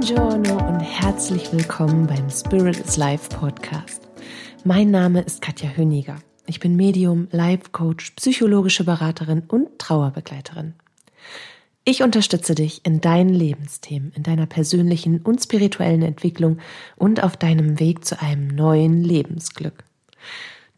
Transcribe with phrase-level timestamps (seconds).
[0.00, 4.08] Buongiorno und herzlich willkommen beim Spirit is Life Podcast.
[4.64, 6.16] Mein Name ist Katja Höniger.
[6.46, 10.72] Ich bin Medium, Life Coach, psychologische Beraterin und Trauerbegleiterin.
[11.84, 16.60] Ich unterstütze dich in deinen Lebensthemen, in deiner persönlichen und spirituellen Entwicklung
[16.96, 19.84] und auf deinem Weg zu einem neuen Lebensglück.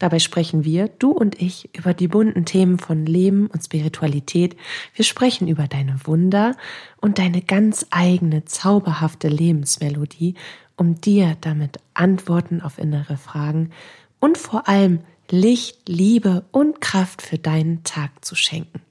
[0.03, 4.57] Dabei sprechen wir, du und ich, über die bunten Themen von Leben und Spiritualität.
[4.95, 6.57] Wir sprechen über deine Wunder
[6.99, 10.35] und deine ganz eigene zauberhafte Lebensmelodie,
[10.75, 13.69] um dir damit Antworten auf innere Fragen
[14.19, 18.81] und vor allem Licht, Liebe und Kraft für deinen Tag zu schenken.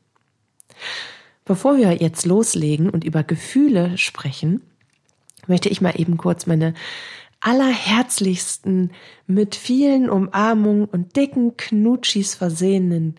[1.45, 4.63] Bevor wir jetzt loslegen und über Gefühle sprechen,
[5.47, 6.73] möchte ich mal eben kurz meine
[7.43, 8.93] allerherzlichsten,
[9.27, 13.17] mit vielen Umarmungen und dicken Knutschis versehenen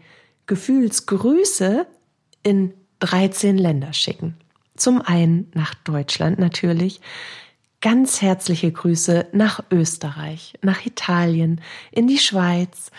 [0.48, 1.86] Gefühlsgrüße
[2.42, 4.36] in 13 Länder schicken.
[4.76, 7.02] Zum einen nach Deutschland natürlich,
[7.82, 12.92] ganz herzliche Grüße nach Österreich, nach Italien, in die Schweiz,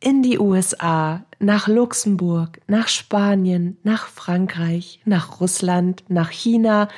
[0.00, 6.88] in die USA, nach Luxemburg, nach Spanien, nach Frankreich, nach Russland, nach China,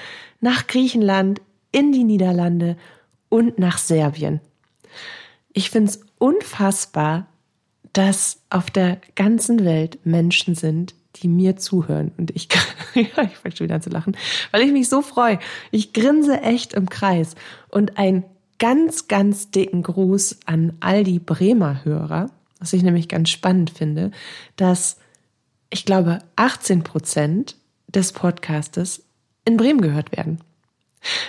[0.40, 2.76] nach Griechenland, in die Niederlande
[3.28, 4.40] und nach Serbien.
[5.52, 7.26] Ich finde es unfassbar,
[7.92, 12.12] dass auf der ganzen Welt Menschen sind, die mir zuhören.
[12.18, 12.48] Und ich,
[12.94, 14.16] ja, ich fange schon wieder an zu lachen,
[14.50, 15.38] weil ich mich so freue.
[15.70, 17.36] Ich grinse echt im Kreis.
[17.68, 18.24] Und ein
[18.58, 24.10] ganz, ganz dicken Gruß an all die Bremer Hörer, was ich nämlich ganz spannend finde,
[24.56, 24.96] dass
[25.70, 29.04] ich glaube 18 Prozent des Podcastes
[29.44, 30.40] in Bremen gehört werden.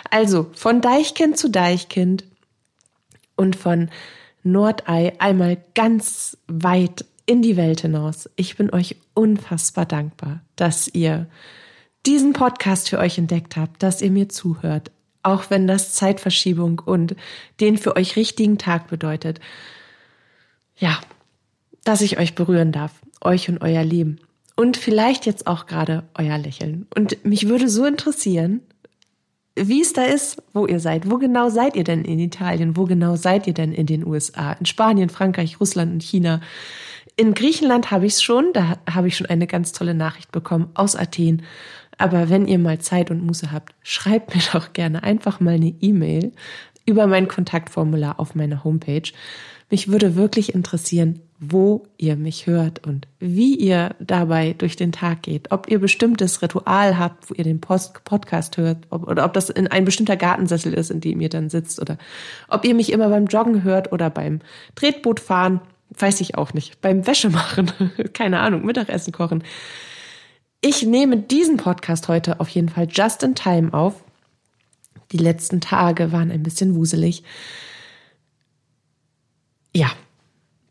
[0.09, 2.23] Also von Deichkind zu Deichkind
[3.36, 3.90] und von
[4.44, 8.30] Nordei einmal ganz weit in die Welt hinaus.
[8.36, 11.28] Ich bin euch unfassbar dankbar, dass ihr
[12.06, 14.92] diesen Podcast für euch entdeckt habt, dass ihr mir zuhört,
[15.23, 17.16] auch wenn das Zeitverschiebung und
[17.60, 19.39] den für euch richtigen Tag bedeutet.
[20.78, 20.99] Ja,
[21.83, 22.92] dass ich euch berühren darf,
[23.22, 24.20] euch und euer Leben
[24.55, 26.88] und vielleicht jetzt auch gerade euer Lächeln.
[26.95, 28.61] Und mich würde so interessieren,
[29.55, 31.10] wie es da ist, wo ihr seid.
[31.10, 32.76] Wo genau seid ihr denn in Italien?
[32.76, 34.54] Wo genau seid ihr denn in den USA?
[34.54, 36.42] In Spanien, Frankreich, Russland und China.
[37.16, 40.70] In Griechenland habe ich es schon, da habe ich schon eine ganz tolle Nachricht bekommen
[40.73, 41.43] aus Athen.
[41.98, 45.73] Aber wenn ihr mal Zeit und Muße habt, schreibt mir doch gerne einfach mal eine
[45.80, 46.33] E-Mail
[46.86, 49.10] über mein Kontaktformular auf meiner Homepage.
[49.72, 55.23] Mich würde wirklich interessieren, wo ihr mich hört und wie ihr dabei durch den Tag
[55.23, 55.52] geht.
[55.52, 59.50] Ob ihr bestimmtes Ritual habt, wo ihr den Post Podcast hört, ob, oder ob das
[59.50, 61.98] in ein bestimmter Gartensessel ist, in dem ihr dann sitzt, oder
[62.48, 64.40] ob ihr mich immer beim Joggen hört oder beim
[64.76, 65.60] Tretbootfahren,
[65.98, 67.72] weiß ich auch nicht, beim Wäschemachen,
[68.14, 69.44] keine Ahnung, Mittagessen kochen.
[70.62, 74.04] Ich nehme diesen Podcast heute auf jeden Fall just in time auf.
[75.12, 77.23] Die letzten Tage waren ein bisschen wuselig.
[79.76, 79.92] Ja,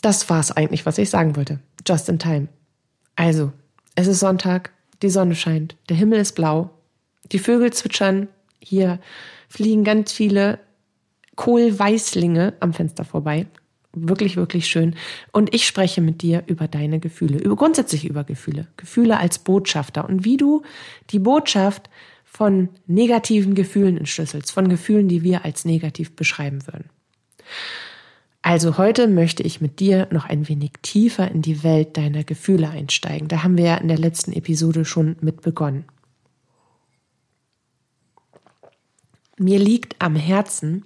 [0.05, 1.61] das war's eigentlich, was ich sagen wollte.
[1.87, 2.49] Just in time.
[3.17, 3.53] Also,
[3.95, 4.73] es ist Sonntag,
[5.03, 6.71] die Sonne scheint, der Himmel ist blau,
[7.33, 8.29] die Vögel zwitschern,
[8.59, 8.99] hier
[9.49, 10.59] fliegen ganz viele
[11.37, 13.47] Kohlweißlinge am Fenster vorbei.
[13.93, 14.97] Wirklich, wirklich schön.
[15.31, 18.67] Und ich spreche mit dir über deine Gefühle, über grundsätzlich über Gefühle.
[18.77, 20.63] Gefühle als Botschafter und wie du
[21.11, 21.89] die Botschaft
[22.25, 26.91] von negativen Gefühlen entschlüsselst, von Gefühlen, die wir als negativ beschreiben würden.
[28.47, 32.69] Also heute möchte ich mit dir noch ein wenig tiefer in die Welt deiner Gefühle
[32.69, 33.27] einsteigen.
[33.27, 35.87] Da haben wir ja in der letzten Episode schon mit begonnen.
[39.39, 40.85] Mir liegt am Herzen,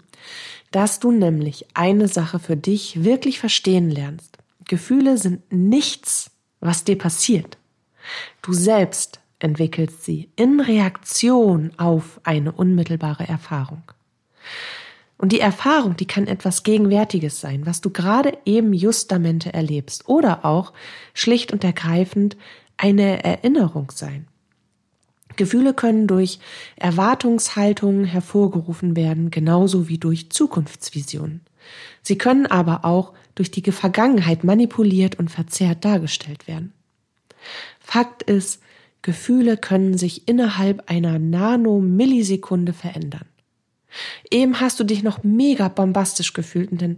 [0.70, 4.38] dass du nämlich eine Sache für dich wirklich verstehen lernst.
[4.68, 6.30] Gefühle sind nichts,
[6.60, 7.58] was dir passiert.
[8.40, 13.82] Du selbst entwickelst sie in Reaktion auf eine unmittelbare Erfahrung.
[15.18, 20.44] Und die Erfahrung, die kann etwas Gegenwärtiges sein, was du gerade eben justamente erlebst oder
[20.44, 20.72] auch
[21.12, 22.36] schlicht und ergreifend
[22.76, 24.28] eine Erinnerung sein.
[25.36, 26.38] Gefühle können durch
[26.76, 31.40] Erwartungshaltungen hervorgerufen werden, genauso wie durch Zukunftsvisionen.
[32.02, 36.72] Sie können aber auch durch die Vergangenheit manipuliert und verzerrt dargestellt werden.
[37.78, 38.60] Fakt ist,
[39.02, 43.27] Gefühle können sich innerhalb einer Nanomillisekunde verändern.
[44.30, 46.96] Eben hast du dich noch mega bombastisch gefühlt und dann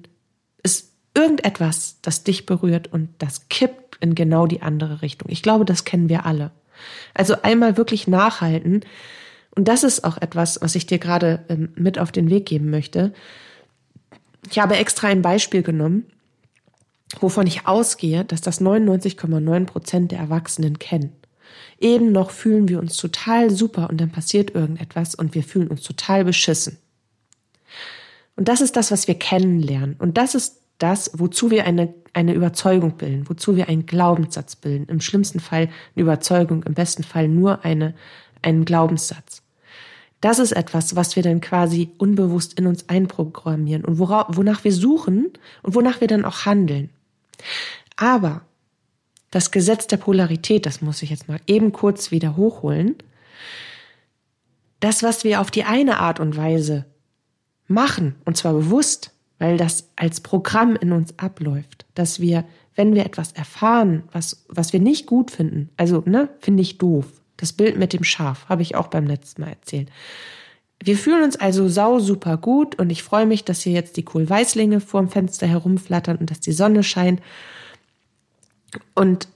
[0.62, 5.30] ist irgendetwas, das dich berührt und das kippt in genau die andere Richtung.
[5.30, 6.50] Ich glaube, das kennen wir alle.
[7.14, 8.80] Also einmal wirklich nachhalten.
[9.54, 12.70] Und das ist auch etwas, was ich dir gerade ähm, mit auf den Weg geben
[12.70, 13.12] möchte.
[14.50, 16.06] Ich habe extra ein Beispiel genommen,
[17.20, 21.12] wovon ich ausgehe, dass das 99,9 Prozent der Erwachsenen kennen.
[21.80, 25.82] Eben noch fühlen wir uns total super und dann passiert irgendetwas und wir fühlen uns
[25.82, 26.78] total beschissen.
[28.36, 29.96] Und das ist das, was wir kennenlernen.
[29.98, 34.86] Und das ist das, wozu wir eine, eine Überzeugung bilden, wozu wir einen Glaubenssatz bilden.
[34.88, 37.94] Im schlimmsten Fall eine Überzeugung, im besten Fall nur eine,
[38.42, 39.42] einen Glaubenssatz.
[40.20, 44.72] Das ist etwas, was wir dann quasi unbewusst in uns einprogrammieren und wora, wonach wir
[44.72, 45.30] suchen
[45.62, 46.90] und wonach wir dann auch handeln.
[47.96, 48.42] Aber
[49.30, 52.96] das Gesetz der Polarität, das muss ich jetzt mal eben kurz wieder hochholen.
[54.80, 56.86] Das, was wir auf die eine Art und Weise
[57.68, 62.44] machen, und zwar bewusst, weil das als Programm in uns abläuft, dass wir,
[62.74, 67.06] wenn wir etwas erfahren, was, was wir nicht gut finden, also, ne, finde ich doof.
[67.36, 69.88] Das Bild mit dem Schaf habe ich auch beim letzten Mal erzählt.
[70.82, 74.02] Wir fühlen uns also sau super gut und ich freue mich, dass hier jetzt die
[74.02, 77.20] Kohlweißlinge vorm Fenster herumflattern und dass die Sonne scheint
[78.94, 79.28] und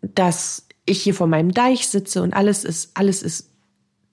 [0.00, 3.50] dass ich hier vor meinem Deich sitze und alles ist, alles ist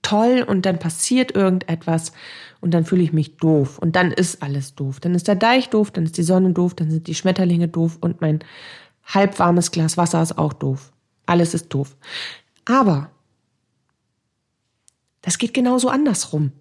[0.02, 2.12] toll und dann passiert irgendetwas
[2.62, 5.00] und dann fühle ich mich doof und dann ist alles doof.
[5.00, 7.98] Dann ist der Deich doof, dann ist die Sonne doof, dann sind die Schmetterlinge doof
[8.02, 8.40] und mein
[9.04, 10.92] halbwarmes Glas Wasser ist auch doof.
[11.26, 11.96] Alles ist doof.
[12.66, 13.10] Aber
[15.22, 16.52] das geht genauso andersrum.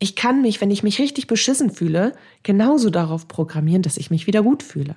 [0.00, 4.26] Ich kann mich, wenn ich mich richtig beschissen fühle, genauso darauf programmieren, dass ich mich
[4.26, 4.96] wieder gut fühle.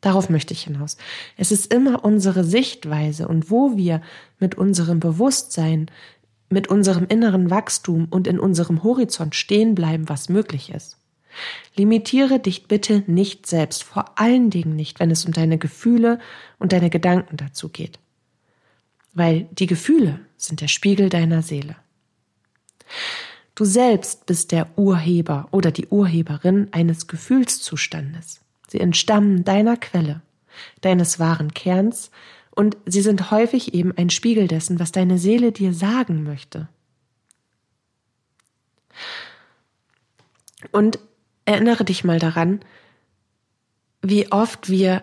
[0.00, 0.96] Darauf möchte ich hinaus.
[1.36, 4.02] Es ist immer unsere Sichtweise und wo wir
[4.38, 5.90] mit unserem Bewusstsein,
[6.48, 10.98] mit unserem inneren Wachstum und in unserem Horizont stehen bleiben, was möglich ist.
[11.74, 16.18] Limitiere dich bitte nicht selbst, vor allen Dingen nicht, wenn es um deine Gefühle
[16.58, 17.98] und deine Gedanken dazu geht.
[19.12, 21.76] Weil die Gefühle sind der Spiegel deiner Seele.
[23.54, 28.40] Du selbst bist der Urheber oder die Urheberin eines Gefühlszustandes.
[28.66, 30.22] Sie entstammen deiner Quelle,
[30.80, 32.10] deines wahren Kerns,
[32.56, 36.68] und sie sind häufig eben ein Spiegel dessen, was deine Seele dir sagen möchte.
[40.72, 40.98] Und
[41.44, 42.60] erinnere dich mal daran,
[44.00, 45.02] wie oft wir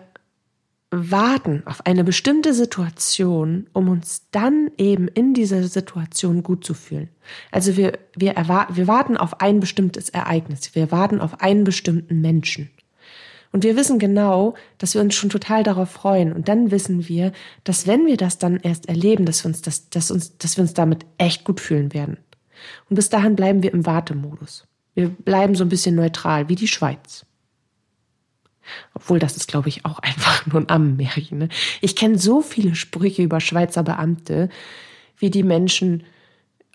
[0.90, 7.08] warten auf eine bestimmte Situation, um uns dann eben in dieser Situation gut zu fühlen.
[7.50, 12.70] Also wir, wir, wir warten auf ein bestimmtes Ereignis, wir warten auf einen bestimmten Menschen.
[13.54, 16.32] Und wir wissen genau, dass wir uns schon total darauf freuen.
[16.32, 17.30] Und dann wissen wir,
[17.62, 20.62] dass wenn wir das dann erst erleben, dass wir uns, das, dass uns, dass wir
[20.62, 22.16] uns damit echt gut fühlen werden.
[22.90, 24.66] Und bis dahin bleiben wir im Wartemodus.
[24.94, 27.26] Wir bleiben so ein bisschen neutral, wie die Schweiz.
[28.92, 31.38] Obwohl, das ist, glaube ich, auch einfach nur ein Ammenmärchen.
[31.38, 31.48] Ne?
[31.80, 34.48] Ich kenne so viele Sprüche über Schweizer Beamte,
[35.16, 36.02] wie die Menschen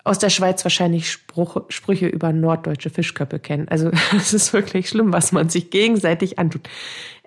[0.04, 3.68] aus der Schweiz wahrscheinlich Spruch, Sprüche über norddeutsche Fischköpfe kennen.
[3.68, 6.68] Also es ist wirklich schlimm, was man sich gegenseitig antut.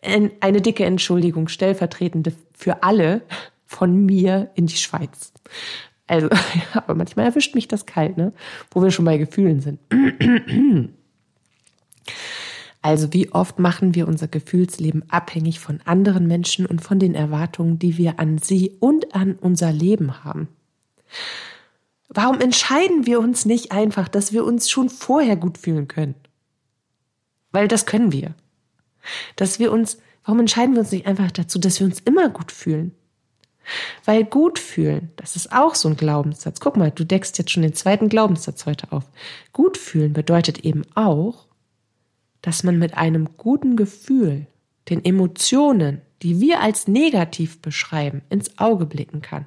[0.01, 3.21] Eine dicke Entschuldigung, stellvertretende für alle
[3.65, 5.31] von mir in die Schweiz.
[6.07, 6.37] Also, ja,
[6.73, 8.33] aber manchmal erwischt mich das kalt, ne?
[8.71, 9.79] Wo wir schon bei Gefühlen sind.
[12.85, 17.79] Also wie oft machen wir unser Gefühlsleben abhängig von anderen Menschen und von den Erwartungen,
[17.79, 20.49] die wir an sie und an unser Leben haben?
[22.13, 26.15] Warum entscheiden wir uns nicht einfach, dass wir uns schon vorher gut fühlen können?
[27.51, 28.36] Weil das können wir.
[29.36, 32.52] Dass wir uns, warum entscheiden wir uns nicht einfach dazu, dass wir uns immer gut
[32.52, 32.94] fühlen?
[34.06, 36.59] Weil gut fühlen, das ist auch so ein Glaubenssatz.
[36.59, 39.06] Guck mal, du deckst jetzt schon den zweiten Glaubenssatz heute auf.
[39.54, 41.47] Gut fühlen bedeutet eben auch,
[42.42, 44.47] dass man mit einem guten Gefühl
[44.90, 49.45] den Emotionen, die wir als negativ beschreiben, ins Auge blicken kann.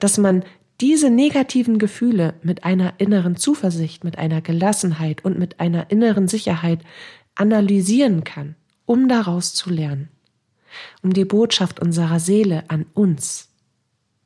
[0.00, 0.44] Dass man
[0.82, 6.80] diese negativen Gefühle mit einer inneren Zuversicht, mit einer Gelassenheit und mit einer inneren Sicherheit
[7.36, 10.08] analysieren kann, um daraus zu lernen,
[11.02, 13.48] um die Botschaft unserer Seele an uns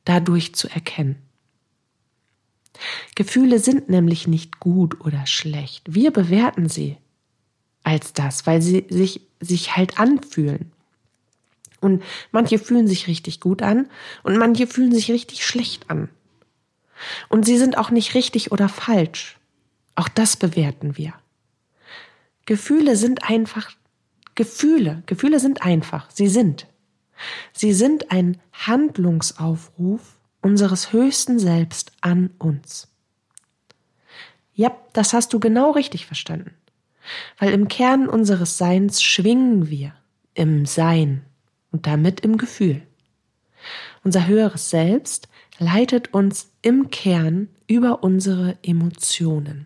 [0.03, 1.17] dadurch zu erkennen.
[3.13, 5.93] Gefühle sind nämlich nicht gut oder schlecht.
[5.93, 6.97] Wir bewerten sie
[7.83, 10.71] als das, weil sie sich, sich halt anfühlen.
[11.81, 13.87] Und manche fühlen sich richtig gut an
[14.23, 16.09] und manche fühlen sich richtig schlecht an.
[17.29, 19.37] Und sie sind auch nicht richtig oder falsch.
[19.95, 21.13] Auch das bewerten wir.
[22.45, 23.71] Gefühle sind einfach
[24.35, 25.03] Gefühle.
[25.05, 26.09] Gefühle sind einfach.
[26.11, 26.67] Sie sind.
[27.51, 32.87] Sie sind ein Handlungsaufruf unseres höchsten Selbst an uns.
[34.53, 36.53] Ja, das hast du genau richtig verstanden.
[37.37, 39.93] Weil im Kern unseres Seins schwingen wir
[40.33, 41.25] im Sein
[41.71, 42.81] und damit im Gefühl.
[44.03, 45.27] Unser höheres Selbst
[45.59, 49.65] leitet uns im Kern über unsere Emotionen.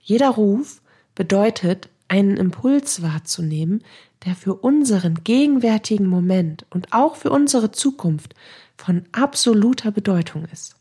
[0.00, 0.80] Jeder Ruf
[1.14, 3.84] bedeutet einen Impuls wahrzunehmen,
[4.24, 8.34] der für unseren gegenwärtigen Moment und auch für unsere Zukunft
[8.76, 10.76] von absoluter Bedeutung ist.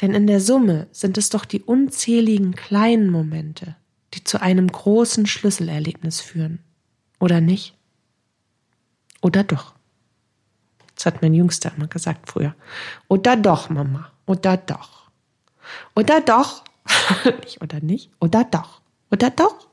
[0.00, 3.76] Denn in der Summe sind es doch die unzähligen kleinen Momente,
[4.14, 6.58] die zu einem großen Schlüsselerlebnis führen.
[7.18, 7.74] Oder nicht?
[9.22, 9.75] Oder doch?
[10.96, 12.54] Das hat mein Jüngster immer gesagt früher.
[13.06, 14.10] Oder doch, Mama.
[14.26, 15.10] Oder doch.
[15.94, 16.64] Oder doch.
[17.44, 18.10] nicht oder nicht.
[18.20, 18.80] Oder doch.
[19.10, 19.68] Oder doch.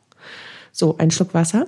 [0.72, 1.68] So, ein Schluck Wasser.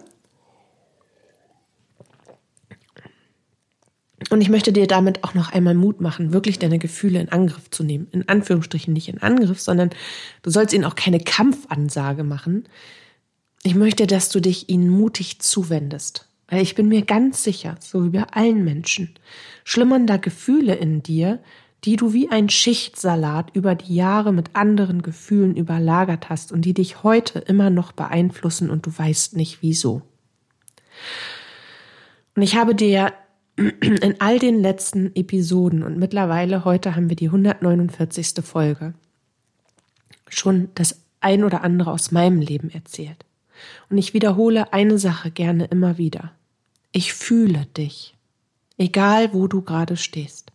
[4.29, 7.69] Und ich möchte dir damit auch noch einmal Mut machen, wirklich deine Gefühle in Angriff
[7.69, 8.07] zu nehmen.
[8.11, 9.91] In Anführungsstrichen nicht in Angriff, sondern
[10.41, 12.67] du sollst ihnen auch keine Kampfansage machen.
[13.63, 16.27] Ich möchte, dass du dich ihnen mutig zuwendest.
[16.47, 19.15] Weil ich bin mir ganz sicher, so wie bei allen Menschen,
[19.63, 21.39] schlummern da Gefühle in dir,
[21.83, 26.73] die du wie ein Schichtsalat über die Jahre mit anderen Gefühlen überlagert hast und die
[26.73, 30.01] dich heute immer noch beeinflussen und du weißt nicht wieso.
[32.35, 33.13] Und ich habe dir
[33.55, 38.43] in all den letzten Episoden und mittlerweile heute haben wir die 149.
[38.43, 38.93] Folge
[40.27, 43.24] schon das ein oder andere aus meinem Leben erzählt.
[43.89, 46.31] Und ich wiederhole eine Sache gerne immer wieder.
[46.91, 48.15] Ich fühle dich,
[48.77, 50.51] egal wo du gerade stehst,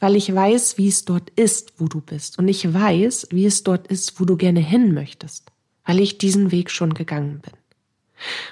[0.00, 2.38] weil ich weiß, wie es dort ist, wo du bist.
[2.38, 5.50] Und ich weiß, wie es dort ist, wo du gerne hin möchtest,
[5.84, 7.54] weil ich diesen Weg schon gegangen bin.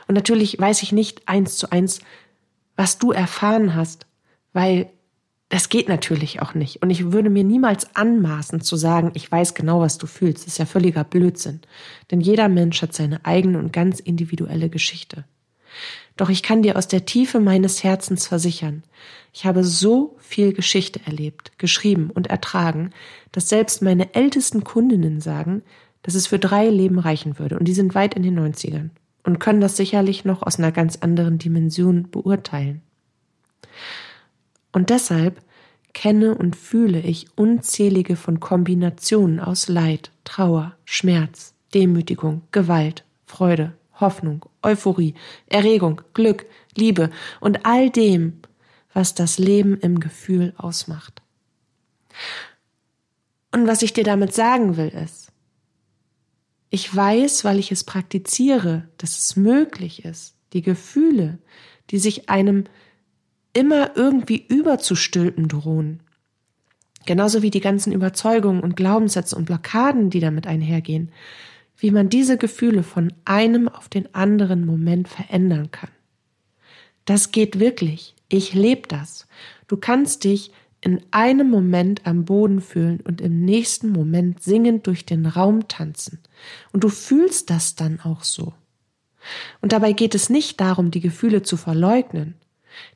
[0.09, 2.01] Und natürlich weiß ich nicht eins zu eins,
[2.77, 4.07] was du erfahren hast,
[4.53, 4.91] weil
[5.51, 6.81] das geht natürlich auch nicht.
[6.81, 10.47] Und ich würde mir niemals anmaßen zu sagen, ich weiß genau, was du fühlst.
[10.47, 11.61] Das ist ja völliger Blödsinn.
[12.11, 15.25] Denn jeder Mensch hat seine eigene und ganz individuelle Geschichte.
[16.17, 18.85] Doch ich kann dir aus der Tiefe meines Herzens versichern,
[19.33, 22.91] ich habe so viel Geschichte erlebt, geschrieben und ertragen,
[23.33, 25.63] dass selbst meine ältesten Kundinnen sagen,
[26.03, 27.59] dass es für drei Leben reichen würde.
[27.59, 28.91] Und die sind weit in den 90ern
[29.25, 32.83] und können das sicherlich noch aus einer ganz anderen Dimension beurteilen.
[34.73, 35.43] Und deshalb
[35.93, 44.47] kenne und fühle ich unzählige von Kombinationen aus Leid, Trauer, Schmerz, Demütigung, Gewalt, Freude, Hoffnung,
[44.63, 45.15] Euphorie,
[45.47, 46.47] Erregung, Glück,
[46.77, 47.11] Liebe
[47.41, 48.41] und all dem,
[48.93, 51.23] was das Leben im Gefühl ausmacht.
[53.53, 55.33] Und was ich dir damit sagen will, ist,
[56.71, 61.39] ich weiß, weil ich es praktiziere, dass es möglich ist, die Gefühle,
[61.91, 62.65] die sich einem
[63.53, 66.01] immer irgendwie überzustülpen drohen,
[67.07, 71.11] genauso wie die ganzen Überzeugungen und Glaubenssätze und Blockaden, die damit einhergehen,
[71.77, 75.91] wie man diese Gefühle von einem auf den anderen Moment verändern kann.
[77.07, 78.15] Das geht wirklich.
[78.29, 79.27] Ich lebe das.
[79.67, 80.53] Du kannst dich
[80.83, 86.21] in einem Moment am Boden fühlen und im nächsten Moment singend durch den Raum tanzen.
[86.73, 88.55] Und du fühlst das dann auch so.
[89.61, 92.35] Und dabei geht es nicht darum, die Gefühle zu verleugnen,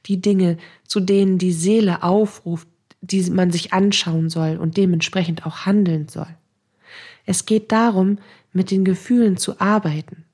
[0.07, 2.69] die Dinge, zu denen die Seele aufruft,
[3.01, 6.29] die man sich anschauen soll und dementsprechend auch handeln soll.
[7.27, 8.19] Es geht darum,
[8.53, 10.25] mit den Gefühlen zu arbeiten.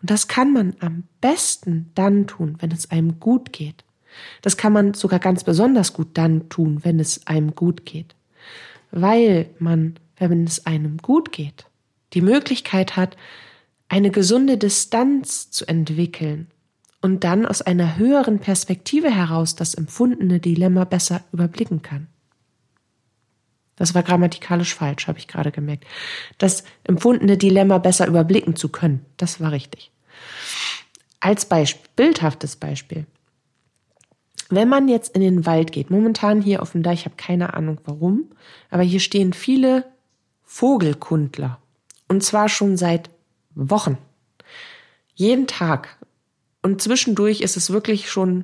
[0.00, 3.84] Und das kann man am besten dann tun, wenn es einem gut geht.
[4.42, 8.14] Das kann man sogar ganz besonders gut dann tun, wenn es einem gut geht.
[8.90, 11.66] Weil man, wenn es einem gut geht,
[12.12, 13.16] die Möglichkeit hat,
[13.88, 16.48] eine gesunde Distanz zu entwickeln
[17.06, 22.08] und dann aus einer höheren Perspektive heraus das empfundene Dilemma besser überblicken kann.
[23.76, 25.84] Das war grammatikalisch falsch, habe ich gerade gemerkt.
[26.38, 29.92] Das empfundene Dilemma besser überblicken zu können, das war richtig.
[31.20, 33.06] Als Beispiel, bildhaftes Beispiel.
[34.48, 37.54] Wenn man jetzt in den Wald geht, momentan hier auf dem Deich, ich habe keine
[37.54, 38.32] Ahnung warum,
[38.68, 39.84] aber hier stehen viele
[40.42, 41.60] Vogelkundler.
[42.08, 43.10] Und zwar schon seit
[43.54, 43.96] Wochen.
[45.14, 45.95] Jeden Tag.
[46.66, 48.42] Und zwischendurch ist es wirklich schon,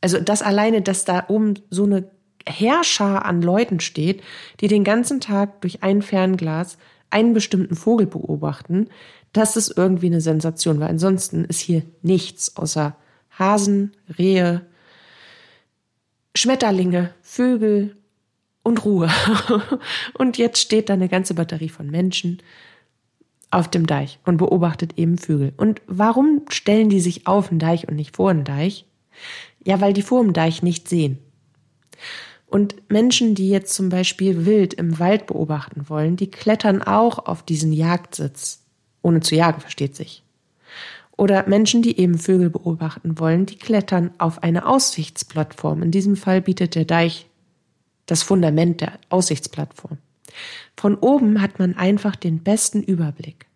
[0.00, 2.10] also das alleine, dass da oben so eine
[2.44, 4.20] Herrscher an Leuten steht,
[4.58, 6.76] die den ganzen Tag durch ein Fernglas
[7.10, 8.88] einen bestimmten Vogel beobachten,
[9.32, 12.96] das ist irgendwie eine Sensation, weil ansonsten ist hier nichts außer
[13.38, 14.66] Hasen, Rehe,
[16.34, 17.96] Schmetterlinge, Vögel
[18.64, 19.08] und Ruhe.
[20.14, 22.42] und jetzt steht da eine ganze Batterie von Menschen
[23.52, 25.52] auf dem Deich und beobachtet eben Vögel.
[25.56, 28.86] Und warum stellen die sich auf den Deich und nicht vor den Deich?
[29.64, 31.18] Ja, weil die vor dem Deich nicht sehen.
[32.46, 37.42] Und Menschen, die jetzt zum Beispiel wild im Wald beobachten wollen, die klettern auch auf
[37.42, 38.62] diesen Jagdsitz.
[39.00, 40.22] Ohne zu jagen, versteht sich.
[41.16, 45.82] Oder Menschen, die eben Vögel beobachten wollen, die klettern auf eine Aussichtsplattform.
[45.82, 47.26] In diesem Fall bietet der Deich
[48.06, 49.98] das Fundament der Aussichtsplattform.
[50.76, 53.46] Von oben hat man einfach den besten Überblick.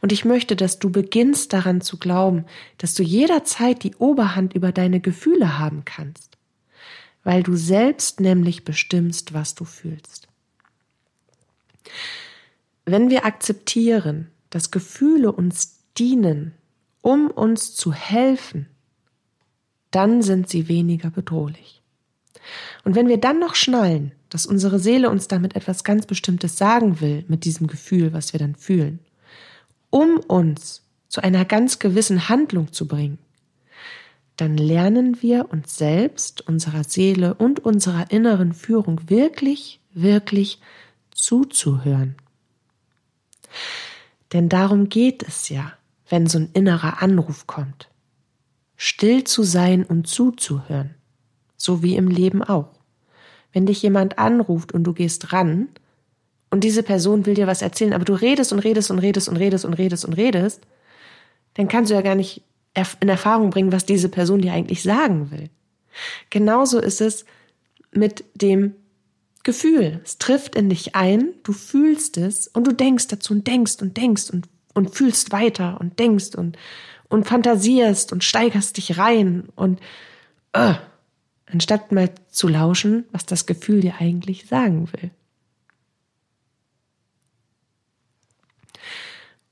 [0.00, 2.44] Und ich möchte, dass du beginnst daran zu glauben,
[2.78, 6.36] dass du jederzeit die Oberhand über deine Gefühle haben kannst,
[7.24, 10.28] weil du selbst nämlich bestimmst, was du fühlst.
[12.84, 16.52] Wenn wir akzeptieren, dass Gefühle uns dienen,
[17.00, 18.66] um uns zu helfen,
[19.90, 21.82] dann sind sie weniger bedrohlich.
[22.84, 27.02] Und wenn wir dann noch schnallen, dass unsere Seele uns damit etwas ganz Bestimmtes sagen
[27.02, 28.98] will, mit diesem Gefühl, was wir dann fühlen,
[29.90, 33.18] um uns zu einer ganz gewissen Handlung zu bringen,
[34.38, 40.62] dann lernen wir uns selbst, unserer Seele und unserer inneren Führung wirklich, wirklich
[41.10, 42.14] zuzuhören.
[44.32, 45.74] Denn darum geht es ja,
[46.08, 47.90] wenn so ein innerer Anruf kommt.
[48.76, 50.94] Still zu sein und zuzuhören,
[51.58, 52.81] so wie im Leben auch.
[53.52, 55.68] Wenn dich jemand anruft und du gehst ran,
[56.52, 59.38] und diese Person will dir was erzählen, aber du redest und redest und redest und
[59.38, 60.60] redest und redest und redest,
[61.54, 62.42] dann kannst du ja gar nicht
[63.00, 65.48] in Erfahrung bringen, was diese Person dir eigentlich sagen will.
[66.28, 67.24] Genauso ist es
[67.90, 68.74] mit dem
[69.44, 70.02] Gefühl.
[70.04, 73.96] Es trifft in dich ein, du fühlst es und du denkst dazu und denkst und
[73.96, 76.58] denkst und, und fühlst weiter und denkst und,
[77.08, 79.80] und fantasierst und steigerst dich rein und
[80.54, 80.74] uh,
[81.52, 85.10] anstatt mal zu lauschen, was das Gefühl dir eigentlich sagen will.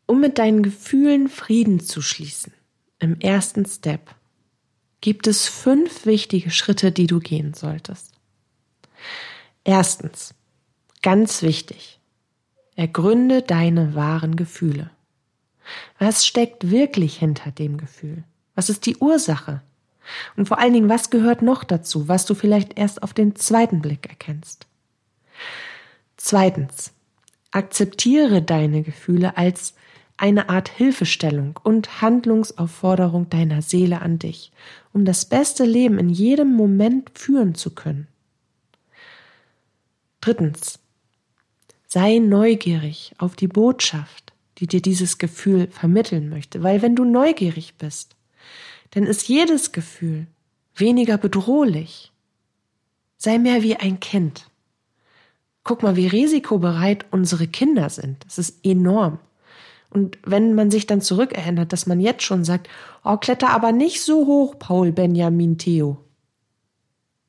[0.07, 2.53] Um mit deinen Gefühlen Frieden zu schließen,
[2.99, 4.15] im ersten Step,
[5.01, 8.13] gibt es fünf wichtige Schritte, die du gehen solltest.
[9.63, 10.35] Erstens,
[11.03, 12.01] ganz wichtig,
[12.77, 14.91] ergründe deine wahren Gefühle.
[15.99, 18.25] Was steckt wirklich hinter dem Gefühl?
[18.55, 19.63] Was ist die Ursache?
[20.37, 23.81] Und vor allen Dingen, was gehört noch dazu, was du vielleicht erst auf den zweiten
[23.81, 24.67] Blick erkennst?
[26.17, 26.93] Zweitens,
[27.51, 29.75] akzeptiere deine Gefühle als
[30.17, 34.53] eine Art Hilfestellung und Handlungsaufforderung deiner Seele an dich,
[34.93, 38.07] um das beste Leben in jedem Moment führen zu können.
[40.21, 40.79] Drittens.
[41.87, 47.75] Sei neugierig auf die Botschaft, die dir dieses Gefühl vermitteln möchte, weil wenn du neugierig
[47.79, 48.15] bist,
[48.91, 50.27] dann ist jedes Gefühl
[50.75, 52.13] weniger bedrohlich.
[53.17, 54.47] Sei mehr wie ein Kind.
[55.63, 58.25] Guck mal, wie risikobereit unsere Kinder sind.
[58.25, 59.19] Das ist enorm.
[59.91, 62.69] Und wenn man sich dann zurückerinnert, dass man jetzt schon sagt,
[63.05, 65.99] oh, kletter aber nicht so hoch, Paul Benjamin Theo.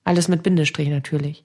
[0.03, 1.43] Alles mit Bindestrich natürlich.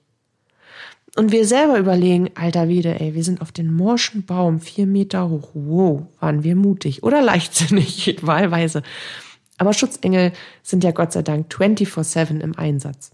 [1.15, 5.29] Und wir selber überlegen, alter wieder, ey, wir sind auf den morschen Baum vier Meter
[5.29, 5.49] hoch.
[5.55, 8.83] Wow, waren wir mutig oder leichtsinnig, wahlweise.
[9.57, 13.11] Aber Schutzengel sind ja Gott sei Dank 24-7 im Einsatz.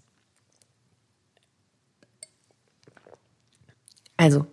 [4.18, 4.46] Also,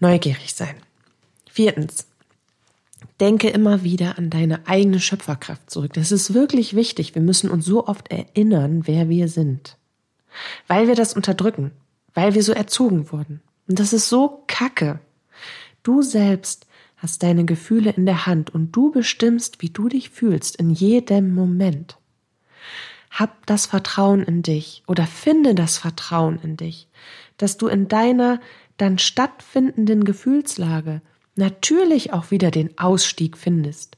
[0.00, 0.76] neugierig sein.
[1.50, 2.06] Viertens.
[3.20, 5.92] Denke immer wieder an deine eigene Schöpferkraft zurück.
[5.94, 7.16] Das ist wirklich wichtig.
[7.16, 9.76] Wir müssen uns so oft erinnern, wer wir sind.
[10.68, 11.72] Weil wir das unterdrücken.
[12.14, 13.42] Weil wir so erzogen wurden.
[13.66, 15.00] Und das ist so kacke.
[15.82, 16.67] Du selbst
[16.98, 21.34] hast deine Gefühle in der Hand und du bestimmst, wie du dich fühlst in jedem
[21.34, 21.96] Moment.
[23.10, 26.88] Hab das Vertrauen in dich oder finde das Vertrauen in dich,
[27.36, 28.40] dass du in deiner
[28.76, 31.00] dann stattfindenden Gefühlslage
[31.36, 33.96] natürlich auch wieder den Ausstieg findest,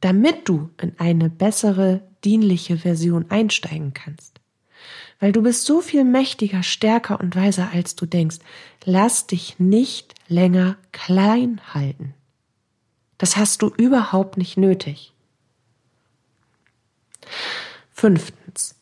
[0.00, 4.40] damit du in eine bessere, dienliche Version einsteigen kannst.
[5.20, 8.38] Weil du bist so viel mächtiger, stärker und weiser, als du denkst.
[8.84, 12.14] Lass dich nicht länger klein halten.
[13.22, 15.12] Das hast du überhaupt nicht nötig.
[17.92, 18.74] Fünftens.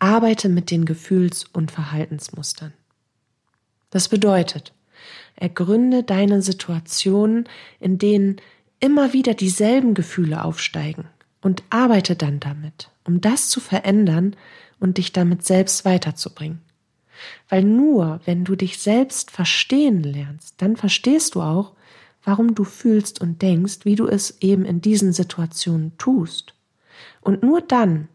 [0.00, 2.72] Arbeite mit den Gefühls- und Verhaltensmustern.
[3.90, 4.72] Das bedeutet,
[5.36, 8.40] Ergründe deine Situationen, in denen
[8.80, 11.04] immer wieder dieselben Gefühle aufsteigen
[11.40, 14.34] und arbeite dann damit, um das zu verändern
[14.80, 16.62] und dich damit selbst weiterzubringen.
[17.48, 21.74] Weil nur wenn du dich selbst verstehen lernst, dann verstehst du auch,
[22.24, 26.54] warum du fühlst und denkst, wie du es eben in diesen Situationen tust.
[27.20, 28.08] Und nur dann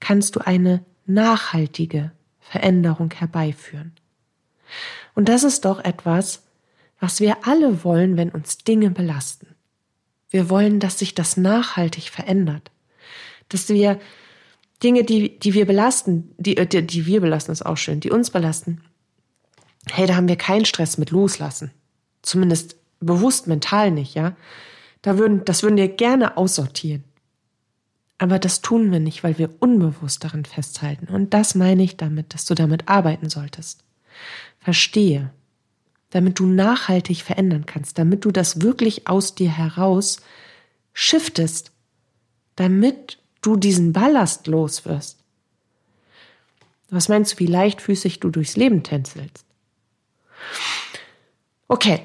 [0.00, 3.92] kannst du eine nachhaltige Veränderung herbeiführen.
[5.14, 6.42] Und das ist doch etwas,
[6.98, 9.48] was wir alle wollen, wenn uns Dinge belasten.
[10.30, 12.70] Wir wollen, dass sich das nachhaltig verändert.
[13.48, 14.00] Dass wir
[14.82, 18.30] Dinge, die, die wir belasten, die, die, die wir belasten, ist auch schön, die uns
[18.30, 18.80] belasten.
[19.90, 21.72] Hey, da haben wir keinen Stress mit loslassen.
[22.22, 24.36] Zumindest bewusst mental nicht, ja.
[25.02, 27.04] Da würden, das würden wir gerne aussortieren.
[28.18, 31.12] Aber das tun wir nicht, weil wir unbewusst daran festhalten.
[31.12, 33.82] Und das meine ich damit, dass du damit arbeiten solltest.
[34.60, 35.30] Verstehe,
[36.10, 40.20] damit du nachhaltig verändern kannst, damit du das wirklich aus dir heraus
[40.92, 41.72] shiftest,
[42.54, 45.18] damit du diesen Ballast los wirst.
[46.90, 49.44] Was meinst du, wie leichtfüßig du durchs Leben tänzelst?
[51.66, 52.02] Okay,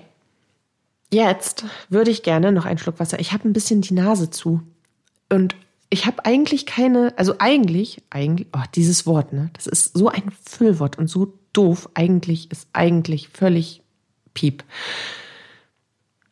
[1.11, 3.19] jetzt würde ich gerne noch einen Schluck Wasser.
[3.19, 4.61] Ich habe ein bisschen die Nase zu
[5.29, 5.55] und
[5.89, 10.31] ich habe eigentlich keine, also eigentlich, eigentlich, oh, dieses Wort, ne, das ist so ein
[10.43, 11.89] Füllwort und so doof.
[11.93, 13.81] Eigentlich ist eigentlich völlig
[14.33, 14.63] piep.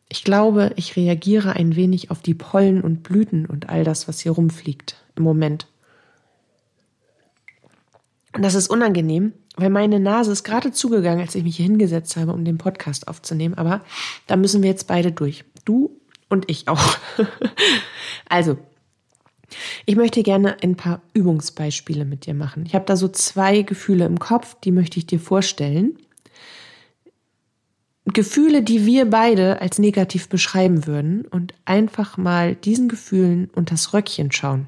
[0.10, 4.20] Ich glaube, ich reagiere ein wenig auf die Pollen und Blüten und all das, was
[4.20, 5.68] hier rumfliegt im Moment.
[8.36, 12.18] Und das ist unangenehm, weil meine Nase ist gerade zugegangen, als ich mich hier hingesetzt
[12.18, 13.56] habe, um den Podcast aufzunehmen.
[13.56, 13.82] Aber
[14.28, 15.46] da müssen wir jetzt beide durch.
[15.64, 16.98] Du und ich auch.
[18.30, 18.58] also,
[19.86, 22.66] ich möchte gerne ein paar Übungsbeispiele mit dir machen.
[22.66, 25.98] Ich habe da so zwei Gefühle im Kopf, die möchte ich dir vorstellen.
[28.04, 34.32] Gefühle, die wir beide als negativ beschreiben würden und einfach mal diesen Gefühlen unters Röckchen
[34.34, 34.68] schauen.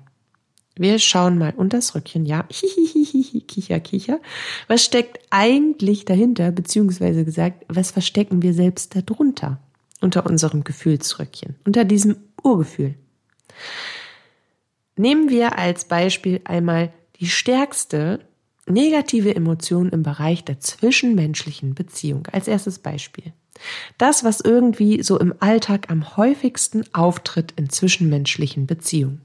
[0.77, 4.19] Wir schauen mal unters Röckchen, ja, hihihihi, kicher, kicher.
[4.67, 9.59] Was steckt eigentlich dahinter, beziehungsweise gesagt, was verstecken wir selbst darunter?
[9.99, 12.93] Unter unserem Gefühlsröckchen, unter diesem Urgefühl.
[14.95, 18.19] Nehmen wir als Beispiel einmal die stärkste
[18.67, 23.33] negative Emotion im Bereich der zwischenmenschlichen Beziehung als erstes Beispiel.
[23.97, 29.21] Das, was irgendwie so im Alltag am häufigsten auftritt in zwischenmenschlichen Beziehungen.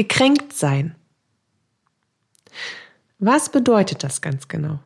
[0.00, 0.94] Gekränkt sein.
[3.18, 4.78] Was bedeutet das ganz genau?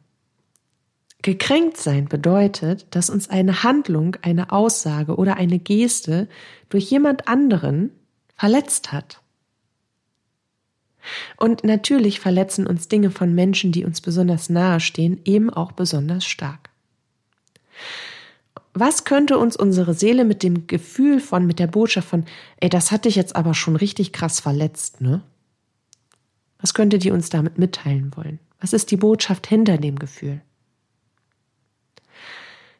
[1.23, 6.29] Gekränkt sein bedeutet, dass uns eine Handlung, eine Aussage oder eine Geste
[6.69, 7.93] durch jemand anderen
[8.35, 9.23] verletzt hat.
[11.37, 16.25] Und natürlich verletzen uns Dinge von Menschen, die uns besonders nahe stehen, eben auch besonders
[16.25, 16.71] stark.
[18.75, 22.25] Was könnte uns unsere Seele mit dem Gefühl von, mit der Botschaft von,
[22.61, 25.23] ey, das hat dich jetzt aber schon richtig krass verletzt, ne?
[26.59, 28.41] Was könnte die uns damit mitteilen wollen?
[28.61, 30.41] Was ist die Botschaft hinter dem Gefühl?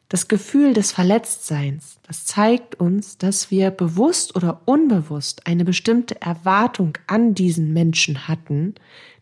[0.09, 6.97] Das Gefühl des Verletztseins, das zeigt uns, dass wir bewusst oder unbewusst eine bestimmte Erwartung
[7.07, 8.75] an diesen Menschen hatten,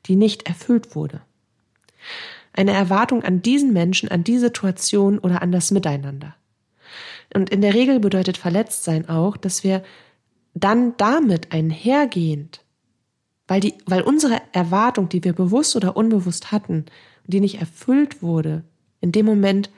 [0.07, 1.21] die nicht erfüllt wurde.
[2.51, 6.35] Eine Erwartung an diesen Menschen, an die Situation oder an das Miteinander.
[7.33, 9.83] Und in der Regel bedeutet Verletztsein auch, dass wir
[10.53, 12.61] dann damit einhergehend,
[13.47, 16.85] weil die, weil unsere Erwartung, die wir bewusst oder unbewusst hatten,
[17.25, 18.63] die nicht erfüllt wurde,
[19.01, 19.69] in dem Moment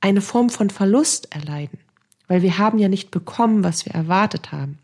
[0.00, 1.78] eine Form von Verlust erleiden,
[2.28, 4.78] weil wir haben ja nicht bekommen, was wir erwartet haben.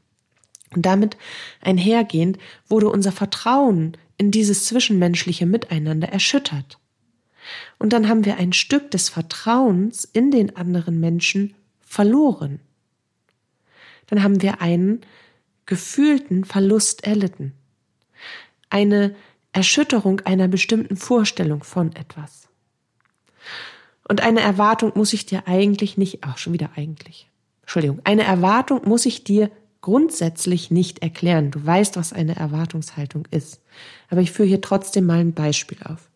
[0.75, 1.17] Und damit
[1.61, 6.79] einhergehend wurde unser Vertrauen in dieses zwischenmenschliche Miteinander erschüttert.
[7.79, 11.55] Und dann haben wir ein Stück des Vertrauens in den anderen Menschen
[11.89, 12.61] verloren.
[14.07, 15.01] Dann haben wir einen
[15.67, 17.55] gefühlten Verlust erlitten.
[18.71, 19.15] Eine
[19.53, 22.49] Erschütterung einer bestimmten Vorstellung von etwas.
[24.07, 27.29] Und eine Erwartung muss ich dir eigentlich nicht, ach, schon wieder eigentlich.
[27.63, 31.51] Entschuldigung, eine Erwartung muss ich dir grundsätzlich nicht erklären.
[31.51, 33.61] Du weißt, was eine Erwartungshaltung ist.
[34.09, 36.11] Aber ich führe hier trotzdem mal ein Beispiel auf.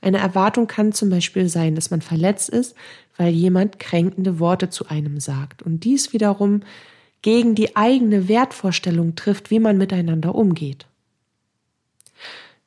[0.00, 2.74] Eine Erwartung kann zum Beispiel sein, dass man verletzt ist,
[3.16, 6.60] weil jemand kränkende Worte zu einem sagt und dies wiederum
[7.22, 10.86] gegen die eigene Wertvorstellung trifft, wie man miteinander umgeht.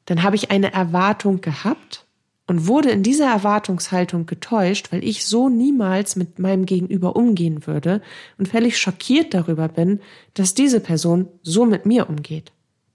[0.05, 2.05] Dann habe ich eine Erwartung gehabt
[2.47, 8.01] und wurde in dieser Erwartungshaltung getäuscht, weil ich so niemals mit meinem Gegenüber umgehen würde
[8.39, 9.99] und völlig schockiert darüber bin,
[10.33, 12.51] dass diese Person so mit mir umgeht.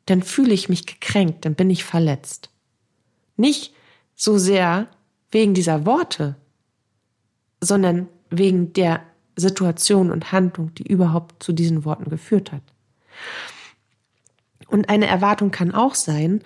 [0.07, 2.51] Dann fühle ich mich gekränkt, dann bin ich verletzt.
[3.37, 3.73] Nicht
[4.17, 4.89] so sehr
[5.31, 6.35] wegen dieser Worte,
[7.65, 9.01] sondern wegen der
[9.37, 12.63] Situation und Handlung, die überhaupt zu diesen Worten geführt hat.
[14.69, 16.43] Und eine Erwartung kann auch sein,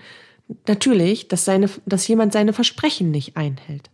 [0.67, 3.91] natürlich, dass, seine, dass jemand seine Versprechen nicht einhält.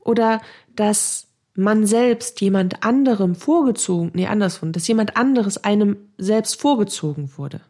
[0.00, 0.40] Oder
[0.74, 7.60] dass man selbst jemand anderem vorgezogen, nee, andersrum, dass jemand anderes einem selbst vorgezogen wurde.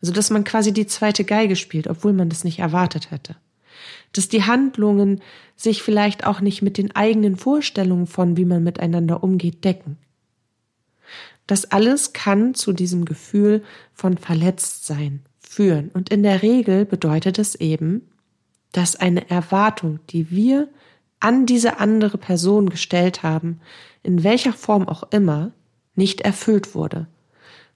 [0.00, 3.36] Also, dass man quasi die zweite Geige spielt, obwohl man das nicht erwartet hätte.
[4.12, 5.20] Dass die Handlungen
[5.56, 9.98] sich vielleicht auch nicht mit den eigenen Vorstellungen von, wie man miteinander umgeht, decken.
[11.46, 15.90] Das alles kann zu diesem Gefühl von Verletztsein führen.
[15.94, 18.02] Und in der Regel bedeutet es eben,
[18.72, 20.68] dass eine Erwartung, die wir
[21.20, 23.60] an diese andere Person gestellt haben,
[24.02, 25.52] in welcher Form auch immer,
[25.94, 27.08] nicht erfüllt wurde.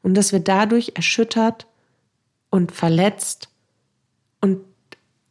[0.02, 1.66] Und dass wir dadurch erschüttert
[2.50, 3.48] und verletzt
[4.40, 4.58] und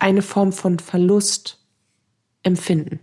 [0.02, 1.60] eine Form von Verlust
[2.44, 3.00] empfinden.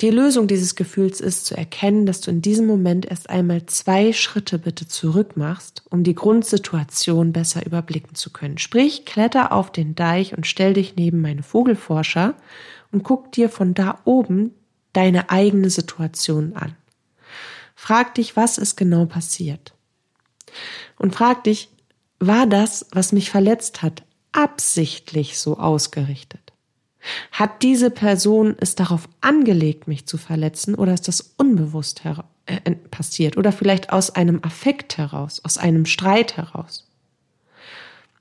[0.00, 4.12] Die Lösung dieses Gefühls ist zu erkennen, dass du in diesem Moment erst einmal zwei
[4.12, 8.58] Schritte bitte zurück machst, um die Grundsituation besser überblicken zu können.
[8.58, 12.34] Sprich, kletter auf den Deich und stell dich neben meine Vogelforscher
[12.92, 14.54] und guck dir von da oben
[14.92, 16.76] deine eigene Situation an.
[17.74, 19.74] Frag dich, was ist genau passiert?
[20.96, 21.70] Und frag dich,
[22.20, 24.02] war das, was mich verletzt hat,
[24.32, 26.52] absichtlich so ausgerichtet?
[27.30, 32.02] Hat diese Person es darauf angelegt, mich zu verletzen, oder ist das unbewusst
[32.46, 33.36] äh, passiert?
[33.36, 36.86] Oder vielleicht aus einem Affekt heraus, aus einem Streit heraus?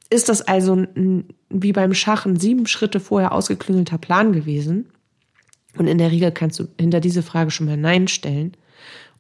[0.09, 4.89] Ist das also ein, wie beim Schachen sieben Schritte vorher ausgeklüngelter Plan gewesen?
[5.77, 8.55] Und in der Regel kannst du hinter diese Frage schon mal Nein stellen.